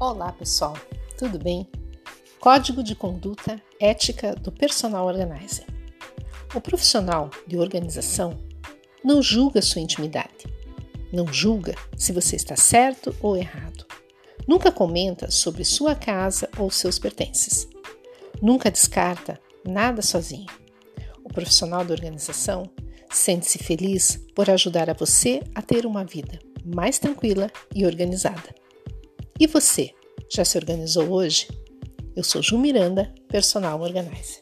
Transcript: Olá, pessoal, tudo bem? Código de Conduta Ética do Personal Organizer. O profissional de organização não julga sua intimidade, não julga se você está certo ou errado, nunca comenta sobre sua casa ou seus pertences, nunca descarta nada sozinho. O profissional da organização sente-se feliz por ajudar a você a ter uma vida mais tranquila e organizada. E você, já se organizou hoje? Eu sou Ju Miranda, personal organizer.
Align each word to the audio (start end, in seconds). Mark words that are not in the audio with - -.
Olá, 0.00 0.32
pessoal, 0.32 0.76
tudo 1.16 1.38
bem? 1.38 1.68
Código 2.40 2.82
de 2.82 2.96
Conduta 2.96 3.62
Ética 3.78 4.34
do 4.34 4.50
Personal 4.50 5.06
Organizer. 5.06 5.64
O 6.52 6.60
profissional 6.60 7.30
de 7.46 7.56
organização 7.56 8.36
não 9.04 9.22
julga 9.22 9.62
sua 9.62 9.80
intimidade, 9.80 10.52
não 11.12 11.32
julga 11.32 11.76
se 11.96 12.12
você 12.12 12.34
está 12.34 12.56
certo 12.56 13.14
ou 13.20 13.36
errado, 13.36 13.86
nunca 14.48 14.72
comenta 14.72 15.30
sobre 15.30 15.64
sua 15.64 15.94
casa 15.94 16.50
ou 16.58 16.72
seus 16.72 16.98
pertences, 16.98 17.68
nunca 18.42 18.72
descarta 18.72 19.40
nada 19.64 20.02
sozinho. 20.02 20.50
O 21.22 21.32
profissional 21.32 21.84
da 21.84 21.94
organização 21.94 22.68
sente-se 23.08 23.58
feliz 23.58 24.20
por 24.34 24.50
ajudar 24.50 24.90
a 24.90 24.94
você 24.94 25.40
a 25.54 25.62
ter 25.62 25.86
uma 25.86 26.04
vida 26.04 26.40
mais 26.64 26.98
tranquila 26.98 27.48
e 27.72 27.86
organizada. 27.86 28.63
E 29.38 29.48
você, 29.48 29.90
já 30.32 30.44
se 30.44 30.56
organizou 30.56 31.10
hoje? 31.10 31.48
Eu 32.14 32.22
sou 32.22 32.40
Ju 32.40 32.56
Miranda, 32.56 33.12
personal 33.28 33.80
organizer. 33.80 34.40